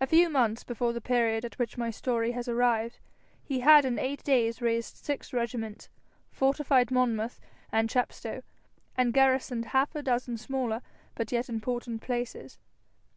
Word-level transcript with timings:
A 0.00 0.06
few 0.06 0.28
months 0.30 0.62
before 0.62 0.92
the 0.92 1.00
period 1.00 1.44
at 1.44 1.58
which 1.58 1.76
my 1.76 1.90
story 1.90 2.30
has 2.30 2.46
arrived, 2.46 3.00
he 3.42 3.58
had 3.58 3.84
in 3.84 3.98
eight 3.98 4.22
days 4.22 4.62
raised 4.62 4.96
six 4.98 5.32
regiments, 5.32 5.88
fortified 6.30 6.92
Monmouth 6.92 7.40
and 7.72 7.90
Chepstow, 7.90 8.44
and 8.96 9.12
garrisoned 9.12 9.64
half 9.74 9.96
a 9.96 10.02
dozen 10.04 10.36
smaller 10.36 10.80
but 11.16 11.32
yet 11.32 11.48
important 11.48 12.02
places. 12.02 12.60